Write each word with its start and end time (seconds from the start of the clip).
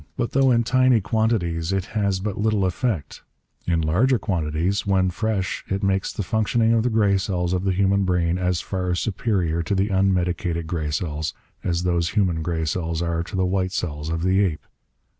"But 0.17 0.31
though 0.31 0.49
in 0.49 0.63
tiny 0.63 0.99
quantities 0.99 1.71
it 1.71 1.85
has 1.93 2.19
but 2.19 2.35
little 2.35 2.65
effect, 2.65 3.21
in 3.67 3.81
larger 3.81 4.17
quantities 4.17 4.83
when 4.83 5.11
fresh 5.11 5.63
it 5.69 5.83
makes 5.83 6.11
the 6.11 6.23
functioning 6.23 6.73
of 6.73 6.81
the 6.81 6.89
gray 6.89 7.19
cells 7.19 7.53
of 7.53 7.65
the 7.65 7.71
human 7.71 8.03
brain 8.03 8.39
as 8.39 8.61
far 8.61 8.95
superior 8.95 9.61
to 9.61 9.75
the 9.75 9.89
unmedicated 9.89 10.65
gray 10.65 10.89
cells, 10.89 11.35
as 11.63 11.83
those 11.83 12.09
human 12.17 12.41
gray 12.41 12.65
cells 12.65 13.03
are 13.03 13.21
to 13.21 13.35
the 13.35 13.45
white 13.45 13.73
cells 13.73 14.09
of 14.09 14.23
the 14.23 14.43
ape! 14.43 14.65